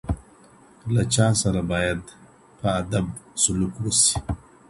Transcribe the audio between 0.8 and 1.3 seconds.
له چا